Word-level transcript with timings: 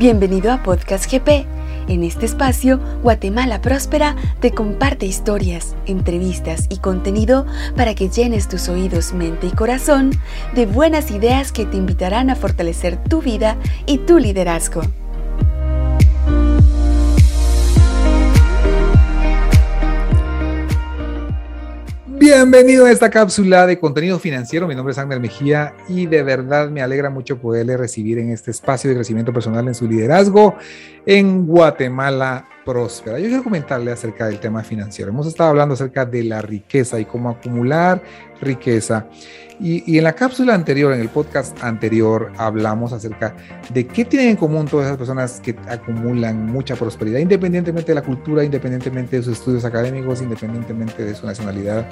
Bienvenido 0.00 0.50
a 0.50 0.62
Podcast 0.62 1.12
GP. 1.12 1.44
En 1.88 2.04
este 2.04 2.24
espacio, 2.24 2.80
Guatemala 3.02 3.60
Próspera 3.60 4.16
te 4.40 4.50
comparte 4.50 5.04
historias, 5.04 5.76
entrevistas 5.84 6.68
y 6.70 6.78
contenido 6.78 7.44
para 7.76 7.94
que 7.94 8.08
llenes 8.08 8.48
tus 8.48 8.70
oídos, 8.70 9.12
mente 9.12 9.48
y 9.48 9.50
corazón 9.50 10.12
de 10.54 10.64
buenas 10.64 11.10
ideas 11.10 11.52
que 11.52 11.66
te 11.66 11.76
invitarán 11.76 12.30
a 12.30 12.34
fortalecer 12.34 12.96
tu 13.04 13.20
vida 13.20 13.58
y 13.84 13.98
tu 13.98 14.18
liderazgo. 14.18 14.80
Bienvenido 22.20 22.84
a 22.84 22.90
esta 22.90 23.08
cápsula 23.08 23.66
de 23.66 23.78
contenido 23.78 24.18
financiero. 24.18 24.68
Mi 24.68 24.74
nombre 24.74 24.92
es 24.92 24.98
Ángel 24.98 25.20
Mejía 25.20 25.72
y 25.88 26.04
de 26.04 26.22
verdad 26.22 26.68
me 26.68 26.82
alegra 26.82 27.08
mucho 27.08 27.38
poderle 27.38 27.78
recibir 27.78 28.18
en 28.18 28.30
este 28.30 28.50
espacio 28.50 28.90
de 28.90 28.96
crecimiento 28.96 29.32
personal 29.32 29.66
en 29.66 29.74
su 29.74 29.88
liderazgo 29.88 30.54
en 31.06 31.46
Guatemala 31.46 32.46
próspera. 32.70 33.18
Yo 33.18 33.26
quiero 33.26 33.42
comentarle 33.42 33.90
acerca 33.90 34.26
del 34.26 34.38
tema 34.38 34.62
financiero. 34.62 35.10
Hemos 35.10 35.26
estado 35.26 35.50
hablando 35.50 35.74
acerca 35.74 36.06
de 36.06 36.22
la 36.22 36.40
riqueza 36.40 37.00
y 37.00 37.04
cómo 37.04 37.30
acumular 37.30 38.00
riqueza. 38.40 39.06
Y, 39.58 39.98
en 39.98 40.04
la 40.04 40.14
cápsula 40.14 40.54
anterior, 40.54 40.92
en 40.94 41.00
el 41.00 41.08
podcast 41.08 41.62
anterior, 41.62 42.32
hablamos 42.38 42.92
acerca 42.92 43.34
de 43.74 43.86
qué 43.86 44.04
tienen 44.04 44.30
en 44.30 44.36
común 44.36 44.66
todas 44.66 44.86
esas 44.86 44.96
personas 44.96 45.40
que 45.40 45.54
acumulan 45.68 46.46
mucha 46.46 46.76
prosperidad, 46.76 47.18
independientemente 47.18 47.88
de 47.88 47.96
la 47.96 48.02
cultura, 48.02 48.42
independientemente 48.42 49.16
de 49.16 49.22
sus 49.22 49.36
estudios 49.36 49.64
académicos, 49.64 50.22
independientemente 50.22 51.04
de 51.04 51.14
su 51.14 51.26
nacionalidad. 51.26 51.86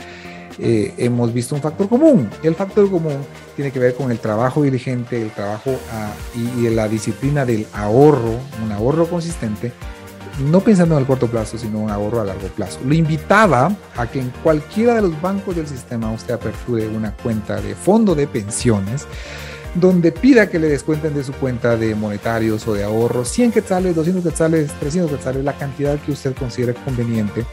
Eh, 0.60 0.94
hemos 0.96 1.32
visto 1.34 1.56
un 1.56 1.60
factor 1.60 1.88
común. 1.88 2.30
Y 2.42 2.46
el 2.46 2.54
factor 2.54 2.88
común 2.88 3.18
tiene 3.56 3.70
que 3.70 3.80
ver 3.80 3.94
con 3.94 4.10
el 4.10 4.18
trabajo 4.18 4.62
diligente, 4.62 5.20
el 5.20 5.30
trabajo 5.30 5.72
ah, 5.92 6.12
y, 6.34 6.66
y 6.66 6.70
la 6.70 6.88
disciplina 6.88 7.44
del 7.44 7.66
ahorro, 7.74 8.38
un 8.64 8.72
ahorro 8.72 9.06
consistente 9.06 9.72
no 10.38 10.60
pensando 10.60 10.94
en 10.94 11.00
el 11.00 11.06
corto 11.06 11.28
plazo, 11.28 11.58
sino 11.58 11.82
en 11.82 11.90
ahorro 11.90 12.20
a 12.20 12.24
largo 12.24 12.48
plazo. 12.48 12.80
Lo 12.84 12.94
invitaba 12.94 13.74
a 13.96 14.06
que 14.06 14.20
en 14.20 14.30
cualquiera 14.42 14.94
de 14.94 15.02
los 15.02 15.20
bancos 15.20 15.56
del 15.56 15.66
sistema 15.66 16.10
usted 16.12 16.34
aperture 16.34 16.88
una 16.88 17.12
cuenta 17.12 17.60
de 17.60 17.74
fondo 17.74 18.14
de 18.14 18.26
pensiones 18.26 19.06
donde 19.74 20.12
pida 20.12 20.48
que 20.48 20.58
le 20.58 20.68
descuenten 20.68 21.14
de 21.14 21.22
su 21.22 21.32
cuenta 21.32 21.76
de 21.76 21.94
monetarios 21.94 22.66
o 22.66 22.74
de 22.74 22.84
ahorros 22.84 23.28
100 23.28 23.52
quetzales, 23.52 23.94
200 23.94 24.24
quetzales, 24.24 24.72
300 24.80 25.12
quetzales, 25.12 25.44
la 25.44 25.52
cantidad 25.52 25.98
que 25.98 26.12
usted 26.12 26.34
considere 26.34 26.74
conveniente 26.74 27.44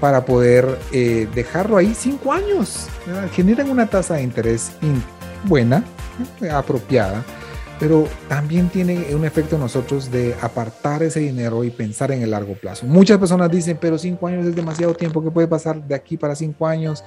para 0.00 0.24
poder 0.24 0.78
eh, 0.92 1.28
dejarlo 1.34 1.76
ahí 1.76 1.94
5 1.94 2.32
años. 2.32 2.88
Generan 3.32 3.70
una 3.70 3.86
tasa 3.86 4.14
de 4.14 4.22
interés 4.22 4.72
buena, 5.44 5.84
apropiada 6.52 7.24
pero 7.84 8.08
también 8.30 8.70
tiene 8.70 9.14
un 9.14 9.26
efecto 9.26 9.56
en 9.56 9.60
nosotros 9.60 10.10
de 10.10 10.34
apartar 10.40 11.02
ese 11.02 11.20
dinero 11.20 11.64
y 11.64 11.70
pensar 11.70 12.12
en 12.12 12.22
el 12.22 12.30
largo 12.30 12.54
plazo. 12.54 12.86
Muchas 12.86 13.18
personas 13.18 13.50
dicen, 13.50 13.76
pero 13.78 13.98
cinco 13.98 14.26
años 14.26 14.46
es 14.46 14.56
demasiado 14.56 14.94
tiempo, 14.94 15.22
¿qué 15.22 15.30
puede 15.30 15.46
pasar 15.46 15.86
de 15.86 15.94
aquí 15.94 16.16
para 16.16 16.34
cinco 16.34 16.66
años? 16.66 17.04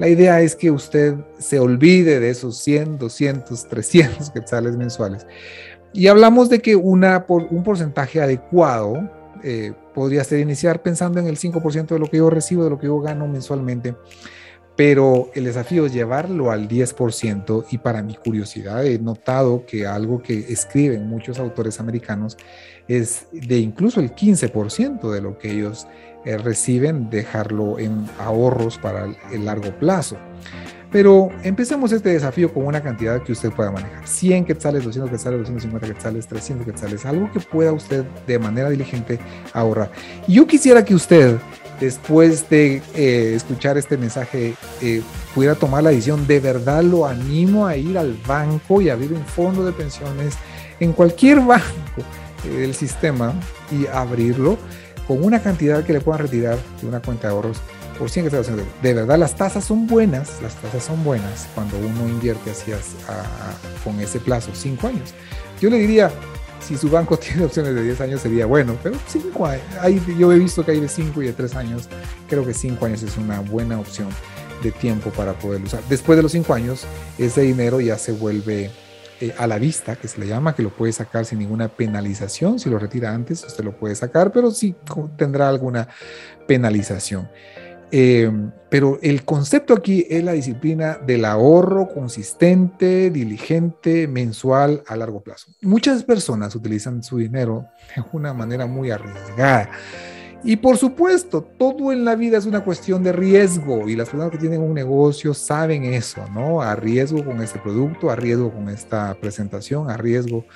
La 0.00 0.08
idea 0.08 0.40
es 0.40 0.56
que 0.56 0.72
usted 0.72 1.14
se 1.38 1.60
olvide 1.60 2.18
de 2.18 2.28
esos 2.28 2.58
100, 2.58 2.98
200, 2.98 3.68
300 3.68 4.30
quetzales 4.30 4.76
mensuales. 4.76 5.28
Y 5.92 6.08
hablamos 6.08 6.48
de 6.48 6.58
que 6.58 6.74
una, 6.74 7.24
por, 7.24 7.44
un 7.44 7.62
porcentaje 7.62 8.20
adecuado 8.20 9.08
eh, 9.44 9.74
podría 9.94 10.24
ser 10.24 10.40
iniciar 10.40 10.82
pensando 10.82 11.20
en 11.20 11.28
el 11.28 11.38
5% 11.38 11.86
de 11.86 11.98
lo 12.00 12.06
que 12.06 12.16
yo 12.16 12.30
recibo, 12.30 12.64
de 12.64 12.70
lo 12.70 12.80
que 12.80 12.88
yo 12.88 12.98
gano 12.98 13.28
mensualmente 13.28 13.94
pero 14.80 15.30
el 15.34 15.44
desafío 15.44 15.84
es 15.84 15.92
llevarlo 15.92 16.50
al 16.50 16.66
10% 16.66 17.66
y 17.70 17.76
para 17.76 18.02
mi 18.02 18.14
curiosidad 18.14 18.86
he 18.86 18.98
notado 18.98 19.66
que 19.66 19.86
algo 19.86 20.22
que 20.22 20.38
escriben 20.50 21.06
muchos 21.06 21.38
autores 21.38 21.80
americanos 21.80 22.38
es 22.88 23.26
de 23.30 23.58
incluso 23.58 24.00
el 24.00 24.14
15% 24.14 25.10
de 25.10 25.20
lo 25.20 25.36
que 25.36 25.50
ellos 25.50 25.86
eh, 26.24 26.38
reciben, 26.38 27.10
dejarlo 27.10 27.78
en 27.78 28.06
ahorros 28.18 28.78
para 28.78 29.14
el, 29.30 29.44
largo 29.44 29.70
plazo. 29.78 30.16
Pero 30.90 31.28
empecemos 31.42 31.92
este 31.92 32.08
desafío 32.08 32.50
con 32.50 32.64
una 32.64 32.82
cantidad 32.82 33.22
que 33.22 33.32
usted 33.32 33.50
pueda 33.50 33.70
manejar. 33.70 34.08
100 34.08 34.46
quetzales, 34.46 34.82
200 34.82 35.10
quetzales, 35.10 35.40
250 35.40 35.86
quetzales, 35.88 36.26
300 36.26 36.66
quetzales, 36.66 37.04
algo 37.04 37.30
que 37.30 37.40
pueda 37.40 37.70
usted 37.74 38.02
de 38.26 38.38
manera 38.38 38.70
diligente 38.70 39.18
ahorrar. 39.52 39.92
Yo 40.26 40.46
quisiera 40.46 40.86
que 40.86 40.94
usted 40.94 41.36
después 41.80 42.48
de 42.50 42.82
eh, 42.94 43.32
escuchar 43.34 43.78
este 43.78 43.96
mensaje 43.96 44.54
eh, 44.82 45.02
pudiera 45.34 45.54
tomar 45.54 45.82
la 45.82 45.90
decisión, 45.90 46.26
de 46.26 46.38
verdad 46.38 46.82
lo 46.82 47.06
animo 47.06 47.66
a 47.66 47.76
ir 47.76 47.98
al 47.98 48.16
banco 48.26 48.80
y 48.80 48.90
abrir 48.90 49.12
un 49.12 49.24
fondo 49.24 49.64
de 49.64 49.72
pensiones 49.72 50.34
en 50.78 50.92
cualquier 50.92 51.40
banco 51.46 52.02
del 52.44 52.74
sistema 52.74 53.34
y 53.70 53.86
abrirlo 53.86 54.58
con 55.08 55.24
una 55.24 55.42
cantidad 55.42 55.84
que 55.84 55.92
le 55.92 56.00
puedan 56.00 56.22
retirar 56.22 56.58
de 56.80 56.86
una 56.86 57.00
cuenta 57.00 57.28
de 57.28 57.34
ahorros 57.34 57.60
por 57.98 58.08
100 58.08 58.30
que 58.30 58.36
haciendo. 58.36 58.62
De 58.82 58.94
verdad, 58.94 59.18
las 59.18 59.34
tasas 59.34 59.64
son 59.64 59.86
buenas, 59.86 60.40
las 60.40 60.54
tasas 60.54 60.84
son 60.84 61.04
buenas 61.04 61.48
cuando 61.54 61.76
uno 61.78 62.08
invierte 62.08 62.52
así 62.52 62.72
con 63.84 64.00
ese 64.00 64.20
plazo, 64.20 64.52
5 64.54 64.86
años. 64.86 65.12
Yo 65.60 65.68
le 65.68 65.78
diría, 65.78 66.10
si 66.60 66.76
su 66.76 66.90
banco 66.90 67.16
tiene 67.18 67.44
opciones 67.44 67.74
de 67.74 67.82
10 67.82 68.00
años 68.00 68.20
sería 68.20 68.46
bueno, 68.46 68.76
pero 68.82 68.96
5 69.06 69.46
años, 69.46 70.06
yo 70.18 70.32
he 70.32 70.38
visto 70.38 70.64
que 70.64 70.72
hay 70.72 70.80
de 70.80 70.88
5 70.88 71.22
y 71.22 71.26
de 71.26 71.32
3 71.32 71.56
años, 71.56 71.88
creo 72.28 72.46
que 72.46 72.54
5 72.54 72.84
años 72.86 73.02
es 73.02 73.16
una 73.16 73.40
buena 73.40 73.78
opción 73.78 74.08
de 74.62 74.70
tiempo 74.72 75.10
para 75.10 75.32
poder 75.34 75.62
usar. 75.62 75.82
Después 75.88 76.16
de 76.16 76.22
los 76.22 76.32
5 76.32 76.52
años, 76.54 76.84
ese 77.18 77.42
dinero 77.42 77.80
ya 77.80 77.96
se 77.96 78.12
vuelve 78.12 78.70
eh, 79.20 79.34
a 79.36 79.46
la 79.46 79.58
vista, 79.58 79.96
que 79.96 80.08
se 80.08 80.18
le 80.18 80.26
llama, 80.26 80.54
que 80.54 80.62
lo 80.62 80.70
puede 80.70 80.92
sacar 80.92 81.24
sin 81.26 81.38
ninguna 81.38 81.68
penalización. 81.68 82.58
Si 82.58 82.70
lo 82.70 82.78
retira 82.78 83.14
antes, 83.14 83.44
usted 83.44 83.64
lo 83.64 83.76
puede 83.76 83.94
sacar, 83.94 84.32
pero 84.32 84.50
sí 84.50 84.74
tendrá 85.16 85.48
alguna 85.48 85.88
penalización. 86.46 87.28
Eh, 87.92 88.30
pero 88.68 88.98
el 89.02 89.24
concepto 89.24 89.74
aquí 89.74 90.06
es 90.08 90.22
la 90.22 90.32
disciplina 90.32 90.98
del 91.04 91.24
ahorro 91.24 91.88
consistente, 91.88 93.10
diligente, 93.10 94.06
mensual 94.06 94.82
a 94.86 94.96
largo 94.96 95.22
plazo. 95.22 95.48
Muchas 95.62 96.04
personas 96.04 96.54
utilizan 96.54 97.02
su 97.02 97.18
dinero 97.18 97.66
de 97.96 98.04
una 98.12 98.32
manera 98.32 98.66
muy 98.66 98.90
arriesgada. 98.92 99.70
Y 100.42 100.56
por 100.56 100.78
supuesto, 100.78 101.42
todo 101.42 101.92
en 101.92 102.04
la 102.04 102.14
vida 102.16 102.38
es 102.38 102.46
una 102.46 102.64
cuestión 102.64 103.02
de 103.02 103.12
riesgo 103.12 103.88
y 103.88 103.94
las 103.94 104.08
personas 104.08 104.30
que 104.30 104.38
tienen 104.38 104.62
un 104.62 104.72
negocio 104.72 105.34
saben 105.34 105.84
eso, 105.84 106.24
¿no? 106.32 106.62
A 106.62 106.74
riesgo 106.74 107.22
con 107.22 107.42
este 107.42 107.58
producto, 107.58 108.10
a 108.10 108.16
riesgo 108.16 108.50
con 108.50 108.70
esta 108.70 109.14
presentación, 109.20 109.90
a 109.90 109.98
riesgo 109.98 110.46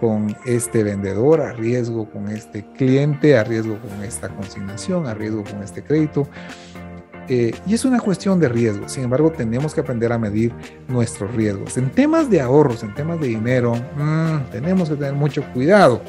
con 0.00 0.36
este 0.44 0.82
vendedor, 0.82 1.40
a 1.40 1.52
riesgo 1.52 2.10
con 2.10 2.28
este 2.28 2.64
cliente, 2.76 3.38
a 3.38 3.44
riesgo 3.44 3.78
con 3.78 4.02
esta 4.02 4.28
consignación, 4.28 5.06
a 5.06 5.14
riesgo 5.14 5.44
con 5.44 5.62
este 5.62 5.84
crédito. 5.84 6.28
Eh, 7.28 7.54
y 7.66 7.74
es 7.74 7.84
una 7.84 8.00
cuestión 8.00 8.40
de 8.40 8.48
riesgo. 8.48 8.88
Sin 8.88 9.04
embargo, 9.04 9.30
tenemos 9.30 9.72
que 9.72 9.82
aprender 9.82 10.12
a 10.12 10.18
medir 10.18 10.52
nuestros 10.88 11.32
riesgos. 11.34 11.76
En 11.76 11.90
temas 11.90 12.28
de 12.28 12.40
ahorros, 12.40 12.82
en 12.82 12.94
temas 12.94 13.20
de 13.20 13.28
dinero, 13.28 13.74
mm, 13.74 14.50
tenemos 14.50 14.88
que 14.88 14.96
tener 14.96 15.12
mucho 15.12 15.44
cuidado. 15.52 16.02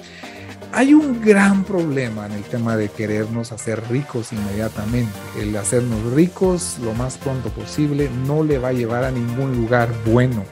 Hay 0.71 0.93
un 0.93 1.19
gran 1.19 1.63
problema 1.63 2.27
en 2.27 2.33
el 2.33 2.43
tema 2.43 2.77
de 2.77 2.89
querernos 2.89 3.51
hacer 3.51 3.81
ricos 3.89 4.31
inmediatamente. 4.31 5.11
El 5.39 5.57
hacernos 5.57 6.13
ricos 6.13 6.77
lo 6.83 6.93
más 6.93 7.17
pronto 7.17 7.49
posible 7.49 8.07
no 8.27 8.43
le 8.43 8.59
va 8.59 8.67
a 8.67 8.73
llevar 8.73 9.03
a 9.03 9.09
ningún 9.09 9.57
lugar 9.57 9.89
bueno. 10.05 10.45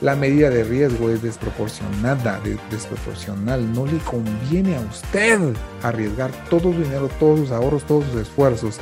La 0.00 0.16
medida 0.16 0.50
de 0.50 0.64
riesgo 0.64 1.10
es 1.10 1.22
desproporcionada, 1.22 2.40
desproporcional. 2.72 3.72
No 3.72 3.86
le 3.86 3.98
conviene 3.98 4.76
a 4.76 4.80
usted 4.80 5.38
arriesgar 5.80 6.32
todo 6.50 6.72
su 6.72 6.82
dinero, 6.82 7.08
todos 7.20 7.38
sus 7.38 7.50
ahorros, 7.52 7.84
todos 7.84 8.04
sus 8.06 8.22
esfuerzos 8.22 8.78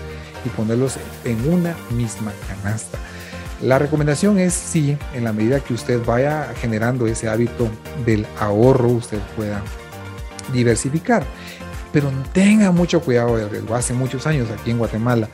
y 0.47 0.49
ponerlos 0.49 0.97
en 1.25 1.47
una 1.47 1.77
misma 1.91 2.33
canasta. 2.49 2.99
La 3.61 3.79
recomendación 3.79 4.39
es 4.39 4.55
si 4.55 4.97
en 5.15 5.25
la 5.25 5.35
medida 5.35 5.61
que 5.61 5.75
usted 5.75 6.03
vaya 6.05 6.55
generando 6.59 7.07
ese 7.07 7.29
hábito 7.29 7.69
del 8.07 8.27
ahorro, 8.39 8.89
usted 8.89 9.19
pueda 9.37 9.63
diversificar. 10.53 11.25
Pero 11.93 12.11
tenga 12.33 12.73
mucho 12.73 13.01
cuidado 13.01 13.37
del 13.37 13.51
riesgo. 13.51 13.75
Hace 13.75 13.95
muchos 13.95 14.27
años 14.27 14.49
aquí 14.51 14.71
en 14.71 14.79
Guatemala 14.79 15.29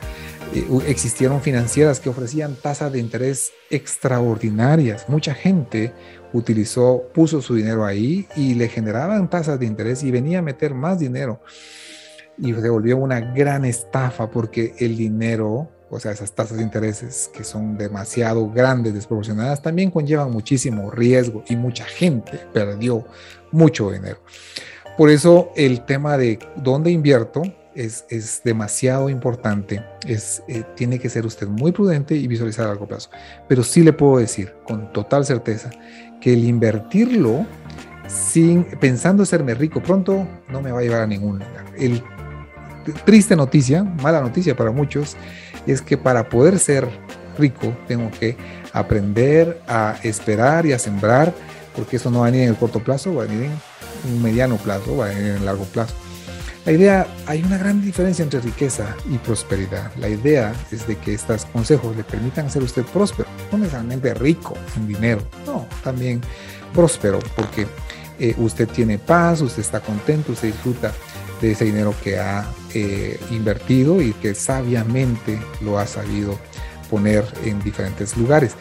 eh, 0.53 0.67
existieron 0.87 1.41
financieras 1.41 1.99
que 1.99 2.09
ofrecían 2.09 2.55
tasas 2.55 2.91
de 2.91 2.99
interés 2.99 3.51
extraordinarias. 3.69 5.09
Mucha 5.09 5.33
gente 5.33 5.93
utilizó, 6.33 7.03
puso 7.13 7.41
su 7.41 7.55
dinero 7.55 7.85
ahí 7.85 8.27
y 8.35 8.53
le 8.53 8.69
generaban 8.69 9.29
tasas 9.29 9.59
de 9.59 9.65
interés 9.65 10.03
y 10.03 10.11
venía 10.11 10.39
a 10.39 10.43
meter 10.43 10.73
más 10.75 10.99
dinero 10.99 11.41
y 12.41 12.53
se 12.53 12.69
volvió 12.69 12.97
una 12.97 13.19
gran 13.19 13.65
estafa 13.65 14.29
porque 14.29 14.73
el 14.79 14.97
dinero, 14.97 15.69
o 15.89 15.99
sea, 15.99 16.11
esas 16.11 16.33
tasas 16.33 16.57
de 16.57 16.63
intereses 16.63 17.29
que 17.33 17.43
son 17.43 17.77
demasiado 17.77 18.49
grandes, 18.49 18.93
desproporcionadas, 18.93 19.61
también 19.61 19.91
conllevan 19.91 20.31
muchísimo 20.31 20.89
riesgo 20.89 21.43
y 21.47 21.55
mucha 21.55 21.85
gente 21.85 22.39
perdió 22.51 23.05
mucho 23.51 23.91
dinero. 23.91 24.19
Por 25.01 25.09
eso 25.09 25.51
el 25.55 25.81
tema 25.81 26.15
de 26.15 26.37
dónde 26.57 26.91
invierto 26.91 27.41
es, 27.73 28.05
es 28.09 28.43
demasiado 28.43 29.09
importante. 29.09 29.83
Es, 30.05 30.43
eh, 30.47 30.61
tiene 30.75 30.99
que 30.99 31.09
ser 31.09 31.25
usted 31.25 31.47
muy 31.47 31.71
prudente 31.71 32.15
y 32.15 32.27
visualizar 32.27 32.65
a 32.65 32.67
largo 32.67 32.87
plazo. 32.87 33.09
Pero 33.47 33.63
sí 33.63 33.81
le 33.81 33.93
puedo 33.93 34.19
decir 34.19 34.53
con 34.63 34.93
total 34.93 35.25
certeza 35.25 35.71
que 36.21 36.33
el 36.33 36.43
invertirlo 36.43 37.47
sin 38.07 38.63
pensando 38.63 39.25
serme 39.25 39.55
rico 39.55 39.81
pronto, 39.81 40.27
no 40.49 40.61
me 40.61 40.71
va 40.71 40.81
a 40.81 40.83
llevar 40.83 41.01
a 41.01 41.07
ningún 41.07 41.39
lugar. 41.39 41.65
El 41.79 42.03
triste 43.03 43.35
noticia, 43.35 43.83
mala 43.83 44.21
noticia 44.21 44.55
para 44.55 44.69
muchos, 44.69 45.17
es 45.65 45.81
que 45.81 45.97
para 45.97 46.29
poder 46.29 46.59
ser 46.59 46.87
rico 47.39 47.75
tengo 47.87 48.11
que 48.11 48.37
aprender 48.71 49.63
a 49.67 49.95
esperar 50.03 50.67
y 50.67 50.73
a 50.73 50.77
sembrar, 50.77 51.33
porque 51.75 51.95
eso 51.95 52.11
no 52.11 52.19
va 52.19 52.27
a 52.27 52.29
venir 52.29 52.43
en 52.43 52.49
el 52.49 52.55
corto 52.55 52.83
plazo, 52.83 53.15
va 53.15 53.23
a 53.23 53.25
venir 53.25 53.45
en 53.45 53.70
mediano 54.21 54.57
plazo, 54.57 55.05
en 55.07 55.45
largo 55.45 55.65
plazo. 55.65 55.93
La 56.65 56.71
idea, 56.73 57.07
hay 57.25 57.41
una 57.41 57.57
gran 57.57 57.81
diferencia 57.81 58.21
entre 58.21 58.39
riqueza 58.39 58.95
y 59.09 59.17
prosperidad. 59.17 59.91
La 59.97 60.07
idea 60.09 60.53
es 60.71 60.85
de 60.85 60.95
que 60.95 61.15
estos 61.15 61.45
consejos 61.45 61.95
le 61.95 62.03
permitan 62.03 62.45
hacer 62.45 62.61
usted 62.61 62.83
próspero, 62.83 63.27
no 63.51 63.57
necesariamente 63.57 64.13
rico 64.13 64.53
en 64.75 64.87
dinero, 64.87 65.21
no, 65.45 65.65
también 65.83 66.21
próspero, 66.71 67.17
porque 67.35 67.65
eh, 68.19 68.35
usted 68.37 68.67
tiene 68.67 68.99
paz, 68.99 69.41
usted 69.41 69.61
está 69.61 69.79
contento, 69.79 70.33
usted 70.33 70.49
disfruta 70.49 70.93
de 71.41 71.53
ese 71.53 71.65
dinero 71.65 71.95
que 72.03 72.19
ha 72.19 72.45
eh, 72.75 73.19
invertido 73.31 73.99
y 73.99 74.13
que 74.13 74.35
sabiamente 74.35 75.39
lo 75.61 75.79
ha 75.79 75.87
sabido 75.87 76.37
poner 76.91 77.25
en 77.43 77.59
diferentes 77.63 78.15
lugares. 78.15 78.53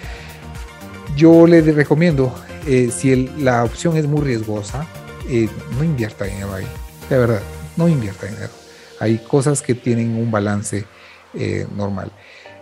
Yo 1.17 1.47
le 1.47 1.61
recomiendo, 1.61 2.35
eh, 2.67 2.91
si 2.97 3.27
la 3.39 3.65
opción 3.65 3.99
es 3.99 4.07
muy 4.07 4.23
riesgosa, 4.23 4.87
no 5.77 5.85
invierta 5.85 6.25
dinero 6.25 6.55
ahí, 6.55 6.67
de 7.09 7.19
verdad 7.19 7.43
no 7.77 7.89
invierta 7.89 8.27
dinero. 8.27 8.53
Hay 8.99 9.19
cosas 9.19 9.63
que 9.63 9.75
tienen 9.75 10.17
un 10.17 10.31
balance 10.31 10.85
eh, 11.35 11.67
normal. 11.75 12.13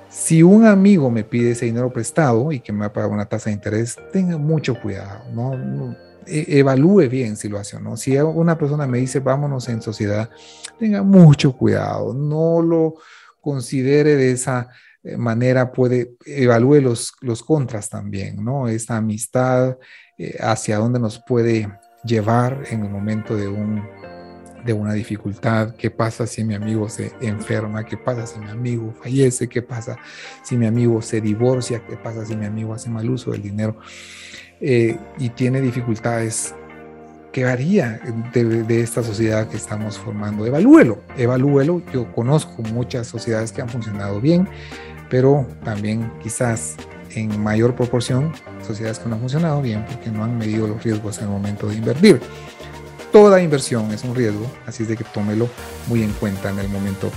Si 0.09 0.43
un 0.43 0.65
amigo 0.65 1.11
me 1.11 1.25
pide 1.25 1.51
ese 1.51 1.67
dinero 1.67 1.93
prestado 1.93 2.53
y 2.53 2.61
que 2.61 2.73
me 2.73 2.81
va 2.81 2.87
a 2.87 2.93
pagar 2.93 3.11
una 3.11 3.27
tasa 3.27 3.51
de 3.51 3.55
interés, 3.55 3.97
tenga 4.13 4.39
mucho 4.39 4.81
cuidado, 4.81 5.25
¿no? 5.33 5.97
E, 6.27 6.59
evalúe 6.59 7.09
bien 7.09 7.37
si 7.37 7.49
lo 7.49 7.59
hace 7.59 7.77
o 7.77 7.81
no. 7.81 7.97
Si 7.97 8.17
una 8.17 8.57
persona 8.57 8.87
me 8.87 8.99
dice 8.99 9.21
vámonos 9.21 9.69
en 9.69 9.83
sociedad, 9.83 10.31
tenga 10.79 11.03
mucho 11.03 11.53
cuidado, 11.53 12.15
no 12.15 12.63
lo 12.63 12.95
considere 13.41 14.17
de 14.17 14.33
esa 14.33 14.69
eh, 15.03 15.17
manera, 15.17 15.73
puede, 15.73 16.15
evalúe 16.25 16.81
los, 16.81 17.13
los 17.21 17.43
contras 17.43 17.89
también, 17.89 18.43
¿no? 18.45 18.69
Esta 18.69 18.97
amistad, 18.97 19.77
eh, 20.17 20.37
hacia 20.41 20.79
dónde 20.79 21.01
nos 21.01 21.23
puede 21.27 21.69
llevar 22.09 22.65
en 22.71 22.85
el 22.85 22.91
momento 22.91 23.37
de 23.37 23.47
un 23.47 23.83
de 24.65 24.73
una 24.73 24.93
dificultad, 24.93 25.75
qué 25.77 25.91
pasa 25.91 26.27
si 26.27 26.45
mi 26.45 26.55
amigo 26.55 26.89
se 26.89 27.13
enferma, 27.21 27.85
qué 27.85 27.97
pasa 27.97 28.27
si 28.27 28.39
mi 28.39 28.51
amigo 28.51 28.93
fallece, 29.03 29.49
qué 29.49 29.63
pasa 29.63 29.97
si 30.43 30.57
mi 30.57 30.67
amigo 30.67 31.01
se 31.01 31.21
divorcia, 31.21 31.81
qué 31.89 31.97
pasa 31.97 32.27
si 32.27 32.37
mi 32.37 32.45
amigo 32.45 32.75
hace 32.75 32.91
mal 32.91 33.09
uso 33.09 33.31
del 33.31 33.43
dinero 33.43 33.77
eh, 34.61 34.99
y 35.19 35.31
tiene 35.31 35.61
dificultades. 35.61 36.55
¿Qué 37.33 37.45
haría 37.45 38.01
de, 38.33 38.81
esta 38.81 39.03
sociedad 39.03 39.49
que 39.49 39.57
estamos 39.57 39.99
formando? 39.99 40.45
Evalúelo, 40.45 41.03
evalúelo. 41.17 41.83
Yo 41.93 42.11
conozco 42.13 42.63
muchas 42.63 43.07
sociedades 43.07 43.53
que 43.53 43.61
han 43.61 43.69
funcionado 43.69 44.21
bien, 44.21 44.49
pero 45.09 45.47
también 45.63 46.11
quizás 46.23 46.77
en 47.15 47.41
mayor 47.43 47.75
proporción 47.75 48.33
sociedades 48.67 48.99
que 48.99 49.09
no 49.09 49.15
han 49.15 49.21
funcionado 49.21 49.63
bien 49.63 49.85
porque 49.87 50.11
no 50.11 50.25
han 50.25 50.37
medido 50.37 50.67
los 50.67 50.83
riesgos 50.83 51.19
en 51.19 51.25
el 51.25 51.31
momento 51.31 51.69
de 51.69 51.77
invertir 51.77 52.21
toda 53.13 53.41
inversión 53.41 53.91
es 53.93 54.05
un 54.05 54.15
riesgo, 54.15 54.51
así 54.67 54.83
es 54.83 54.89
de 54.89 54.97
que 54.97 55.05
tómelo 55.05 55.49
muy 55.87 56.03
en 56.03 56.13
cuenta 56.13 56.51
en 56.51 56.59
el 56.59 56.69
momento 56.69 57.11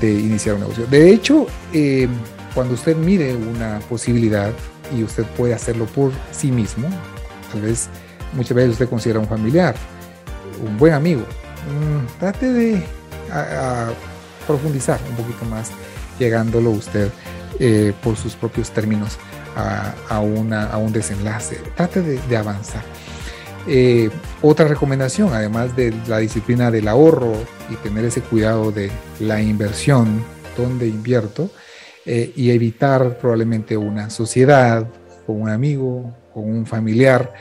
de 0.00 0.12
iniciar 0.12 0.54
un 0.56 0.62
negocio. 0.62 0.86
De 0.86 1.10
hecho, 1.10 1.46
eh, 1.72 2.08
cuando 2.54 2.74
usted 2.74 2.96
mire 2.96 3.34
una 3.36 3.80
posibilidad 3.88 4.52
y 4.96 5.02
usted 5.02 5.24
puede 5.36 5.54
hacerlo 5.54 5.86
por 5.86 6.12
sí 6.32 6.50
mismo, 6.50 6.88
tal 7.52 7.62
vez 7.62 7.88
muchas 8.32 8.54
veces 8.54 8.72
usted 8.72 8.88
considera 8.88 9.20
un 9.20 9.28
familiar, 9.28 9.74
un 10.64 10.76
buen 10.78 10.94
amigo, 10.94 11.22
mm, 11.22 12.18
trate 12.18 12.52
de 12.52 12.82
profundizar 14.46 15.00
un 15.10 15.16
poquito 15.16 15.44
más, 15.46 15.70
llegándolo 16.18 16.70
usted 16.70 17.10
eh, 17.58 17.92
por 18.02 18.16
sus 18.16 18.34
propios 18.34 18.70
términos 18.70 19.18
a, 19.56 20.20
un 20.20 20.92
desenlace. 20.92 21.56
Trate 21.74 22.02
de 22.02 22.36
avanzar. 22.36 22.82
Eh, 23.68 24.10
otra 24.42 24.68
recomendación, 24.68 25.32
además 25.32 25.74
de 25.74 25.92
la 26.06 26.18
disciplina 26.18 26.70
del 26.70 26.86
ahorro 26.86 27.32
y 27.70 27.74
tener 27.76 28.04
ese 28.04 28.20
cuidado 28.20 28.70
de 28.70 28.90
la 29.18 29.40
inversión, 29.40 30.22
donde 30.56 30.86
invierto, 30.86 31.50
eh, 32.04 32.32
y 32.36 32.50
evitar 32.50 33.18
probablemente 33.18 33.76
una 33.76 34.10
sociedad 34.10 34.86
con 35.26 35.40
un 35.40 35.48
amigo, 35.48 36.14
con 36.32 36.44
un 36.44 36.66
familiar, 36.66 37.32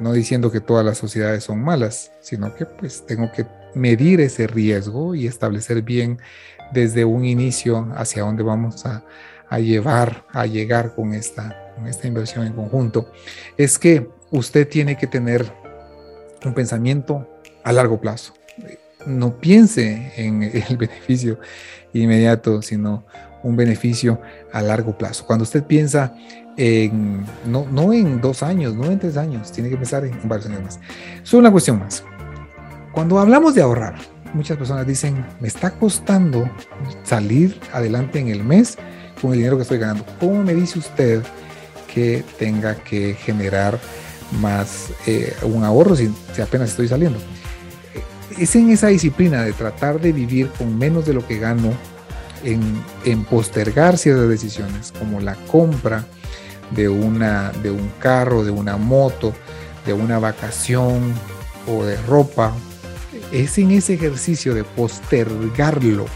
no 0.00 0.12
diciendo 0.12 0.50
que 0.50 0.60
todas 0.60 0.84
las 0.84 0.96
sociedades 0.96 1.44
son 1.44 1.62
malas, 1.62 2.12
sino 2.20 2.54
que 2.54 2.64
pues 2.64 3.04
tengo 3.06 3.30
que 3.32 3.44
medir 3.74 4.20
ese 4.20 4.46
riesgo 4.46 5.14
y 5.14 5.26
establecer 5.26 5.82
bien 5.82 6.18
desde 6.72 7.04
un 7.04 7.24
inicio 7.24 7.88
hacia 7.94 8.22
dónde 8.22 8.42
vamos 8.42 8.84
a, 8.86 9.04
llevar, 9.58 10.24
a 10.32 10.46
llegar 10.46 10.94
con 10.94 11.14
esta, 11.14 11.74
con 11.74 12.06
inversión 12.06 12.46
en 12.46 12.52
conjunto. 12.52 13.10
Es 13.56 13.78
que 13.78 14.08
usted 14.30 14.68
tiene 14.68 14.96
que 14.96 15.06
tener 15.06 15.44
un 16.44 16.54
pensamiento 16.54 17.28
a 17.64 17.72
largo 17.72 18.00
plazo. 18.00 18.34
No 19.06 19.38
piense 19.38 20.12
en 20.16 20.42
el 20.42 20.76
beneficio 20.78 21.38
inmediato, 21.92 22.62
sino 22.62 23.04
un 23.42 23.56
beneficio 23.56 24.20
a 24.52 24.62
largo 24.62 24.96
plazo. 24.96 25.26
Cuando 25.26 25.44
usted 25.44 25.64
piensa 25.64 26.14
en, 26.56 27.24
no, 27.46 27.66
no 27.70 27.92
en 27.92 28.20
dos 28.20 28.42
años, 28.42 28.74
no 28.74 28.84
en 28.86 28.98
tres 28.98 29.16
años, 29.16 29.50
tiene 29.50 29.70
que 29.70 29.76
pensar 29.76 30.04
en 30.04 30.28
varios 30.28 30.46
años 30.46 30.62
más. 30.62 30.80
Solo 31.22 31.40
una 31.40 31.50
cuestión 31.50 31.78
más. 31.78 32.04
Cuando 32.92 33.18
hablamos 33.18 33.54
de 33.54 33.62
ahorrar, 33.62 33.96
muchas 34.34 34.56
personas 34.56 34.86
dicen, 34.86 35.24
me 35.40 35.48
está 35.48 35.70
costando 35.72 36.50
salir 37.02 37.58
adelante 37.72 38.18
en 38.18 38.28
el 38.28 38.44
mes 38.44 38.78
con 39.20 39.32
el 39.32 39.38
dinero 39.38 39.56
que 39.56 39.62
estoy 39.62 39.78
ganando. 39.78 40.04
¿Cómo 40.18 40.42
me 40.42 40.54
dice 40.54 40.78
usted 40.78 41.22
que 41.92 42.24
tenga 42.38 42.76
que 42.76 43.14
generar 43.14 43.78
más 44.40 44.90
eh, 45.06 45.34
un 45.42 45.64
ahorro 45.64 45.96
si, 45.96 46.12
apenas 46.40 46.70
estoy 46.70 46.88
saliendo. 46.88 47.18
Es 48.38 48.54
en 48.54 48.70
esa 48.70 48.88
disciplina 48.88 49.42
de 49.42 49.52
tratar 49.52 50.00
de 50.00 50.12
vivir 50.12 50.50
con 50.50 50.78
menos 50.78 51.04
de 51.04 51.14
lo 51.14 51.26
que 51.26 51.38
gano, 51.38 51.72
en, 52.42 53.24
postergar 53.24 53.98
ciertas 53.98 54.28
decisiones, 54.28 54.92
como 54.98 55.20
la 55.20 55.34
compra 55.34 56.06
de, 56.70 56.88
una, 56.88 57.52
de 57.62 57.70
un 57.70 57.90
carro, 57.98 58.44
de 58.44 58.50
una 58.50 58.76
moto, 58.78 59.34
de 59.84 59.92
una 59.92 60.18
vacación 60.18 61.12
o 61.66 61.84
de 61.84 61.96
ropa. 62.02 62.54
Es 63.32 63.58
en 63.58 63.72
ese 63.72 63.94
ejercicio 63.94 64.54
de 64.54 64.64
postergarlo, 64.64 66.06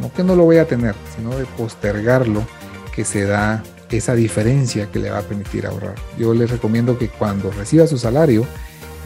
no 0.00 0.12
que 0.12 0.22
no 0.22 0.36
lo 0.36 0.44
voy 0.44 0.58
a 0.58 0.66
tener, 0.66 0.94
sino 1.16 1.36
de 1.36 1.44
postergarlo 1.44 2.46
que 2.94 3.04
se 3.04 3.24
da 3.24 3.62
esa 3.96 4.14
diferencia 4.14 4.90
que 4.90 4.98
le 4.98 5.10
va 5.10 5.18
a 5.18 5.22
permitir 5.22 5.66
ahorrar. 5.66 5.94
Yo 6.18 6.34
les 6.34 6.50
recomiendo 6.50 6.98
que 6.98 7.08
cuando 7.08 7.50
reciba 7.50 7.86
su 7.86 7.98
salario, 7.98 8.46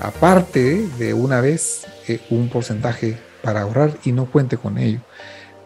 aparte 0.00 0.86
de 0.98 1.14
una 1.14 1.40
vez 1.40 1.86
eh, 2.08 2.20
un 2.30 2.48
porcentaje 2.48 3.16
para 3.42 3.62
ahorrar 3.62 3.92
y 4.04 4.12
no 4.12 4.26
cuente 4.26 4.56
con 4.56 4.78
ello. 4.78 5.00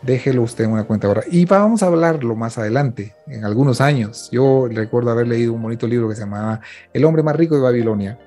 Déjelo 0.02 0.42
usted 0.42 0.64
en 0.64 0.72
una 0.72 0.84
cuenta 0.84 1.06
ahorrar. 1.06 1.24
Y 1.30 1.46
vamos 1.46 1.82
a 1.82 1.86
hablarlo 1.86 2.36
más 2.36 2.58
adelante, 2.58 3.14
en 3.26 3.44
algunos 3.44 3.80
años. 3.80 4.28
Yo 4.30 4.68
recuerdo 4.70 5.10
haber 5.10 5.26
leído 5.26 5.52
un 5.52 5.62
bonito 5.62 5.86
libro 5.86 6.08
que 6.08 6.14
se 6.14 6.20
llamaba 6.20 6.60
El 6.92 7.04
hombre 7.04 7.22
más 7.22 7.34
rico 7.34 7.56
de 7.56 7.62
Babilonia. 7.62 8.18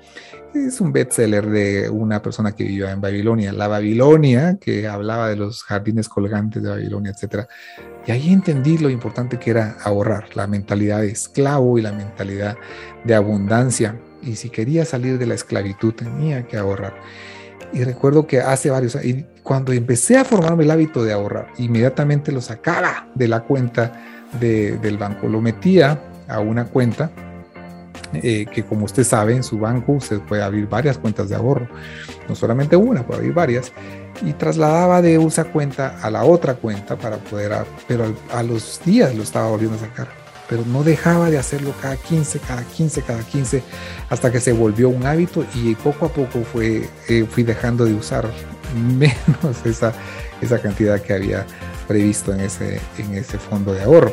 Es 0.54 0.80
un 0.80 0.92
bestseller 0.92 1.48
de 1.48 1.88
una 1.88 2.20
persona 2.20 2.52
que 2.52 2.64
vivía 2.64 2.90
en 2.90 3.00
Babilonia. 3.00 3.52
La 3.52 3.68
Babilonia, 3.68 4.58
que 4.60 4.88
hablaba 4.88 5.28
de 5.28 5.36
los 5.36 5.62
jardines 5.62 6.08
colgantes 6.08 6.60
de 6.60 6.70
Babilonia, 6.70 7.12
etc. 7.12 7.46
Y 8.04 8.10
ahí 8.10 8.32
entendí 8.32 8.76
lo 8.76 8.90
importante 8.90 9.38
que 9.38 9.50
era 9.50 9.76
ahorrar, 9.84 10.36
la 10.36 10.48
mentalidad 10.48 11.02
de 11.02 11.12
esclavo 11.12 11.78
y 11.78 11.82
la 11.82 11.92
mentalidad 11.92 12.56
de 13.04 13.14
abundancia. 13.14 13.96
Y 14.22 14.34
si 14.34 14.50
quería 14.50 14.84
salir 14.84 15.18
de 15.18 15.26
la 15.26 15.34
esclavitud 15.34 15.94
tenía 15.94 16.44
que 16.48 16.56
ahorrar. 16.56 16.94
Y 17.72 17.84
recuerdo 17.84 18.26
que 18.26 18.40
hace 18.40 18.70
varios 18.70 18.96
años, 18.96 19.26
cuando 19.44 19.72
empecé 19.72 20.16
a 20.18 20.24
formarme 20.24 20.64
el 20.64 20.72
hábito 20.72 21.04
de 21.04 21.12
ahorrar, 21.12 21.46
inmediatamente 21.58 22.32
lo 22.32 22.40
sacaba 22.40 23.08
de 23.14 23.28
la 23.28 23.44
cuenta 23.44 23.92
del 24.40 24.98
banco, 24.98 25.28
lo 25.28 25.40
metía 25.40 26.00
a 26.26 26.40
una 26.40 26.64
cuenta 26.64 27.10
eh, 28.12 28.46
que 28.52 28.64
como 28.64 28.86
usted 28.86 29.04
sabe, 29.04 29.36
en 29.36 29.42
su 29.42 29.58
banco 29.58 29.92
usted 29.92 30.20
puede 30.20 30.42
abrir 30.42 30.68
varias 30.68 30.98
cuentas 30.98 31.28
de 31.28 31.36
ahorro, 31.36 31.68
no 32.28 32.34
solamente 32.34 32.76
una, 32.76 33.06
puede 33.06 33.20
abrir 33.20 33.34
varias 33.34 33.72
y 34.24 34.32
trasladaba 34.32 35.00
de 35.00 35.16
esa 35.24 35.44
cuenta 35.44 35.98
a 36.02 36.10
la 36.10 36.24
otra 36.24 36.54
cuenta 36.54 36.96
para 36.96 37.18
poder, 37.18 37.52
pero 37.86 38.14
a, 38.32 38.42
los 38.42 38.80
días 38.84 39.14
lo 39.14 39.22
estaba 39.22 39.48
volviendo 39.48 39.76
a 39.76 39.80
sacar, 39.80 40.08
pero 40.48 40.64
no 40.66 40.82
dejaba 40.82 41.30
de 41.30 41.38
hacerlo 41.38 41.72
cada 41.80 41.96
15, 41.96 42.40
cada 42.40 42.64
15, 42.64 43.02
cada 43.02 43.22
15, 43.22 43.62
hasta 44.08 44.32
que 44.32 44.40
se 44.40 44.52
volvió 44.52 44.88
un 44.88 45.06
hábito 45.06 45.44
y 45.54 45.74
poco 45.76 46.06
a 46.06 46.08
poco 46.08 46.40
fue, 46.52 46.88
eh, 47.08 47.24
fui 47.30 47.44
dejando 47.44 47.84
de 47.84 47.94
usar 47.94 48.28
menos 48.98 49.64
esa, 49.64 49.92
esa 50.40 50.58
cantidad 50.60 51.00
que 51.00 51.14
había 51.14 51.46
previsto 51.86 52.32
en 52.32 52.40
ese, 52.40 52.80
en 52.98 53.14
ese 53.14 53.38
fondo 53.38 53.72
de 53.72 53.82
ahorro. 53.82 54.12